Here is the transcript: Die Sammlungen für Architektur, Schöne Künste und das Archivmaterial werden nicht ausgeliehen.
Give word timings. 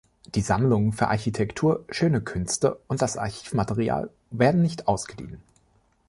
Die 0.33 0.41
Sammlungen 0.41 0.93
für 0.93 1.09
Architektur, 1.09 1.85
Schöne 1.91 2.21
Künste 2.21 2.79
und 2.87 3.03
das 3.03 3.17
Archivmaterial 3.17 4.09
werden 4.31 4.63
nicht 4.63 4.87
ausgeliehen. 4.87 5.43